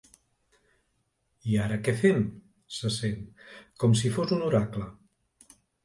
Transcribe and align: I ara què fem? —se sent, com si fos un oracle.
I 1.51 1.59
ara 1.67 1.77
què 1.89 1.95
fem? 2.01 2.25
—se 2.79 2.93
sent, 2.99 3.23
com 3.85 3.97
si 4.01 4.15
fos 4.19 4.39
un 4.39 4.47
oracle. 4.51 4.93